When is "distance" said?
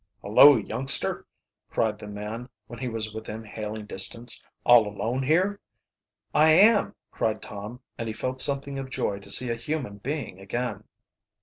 3.85-4.43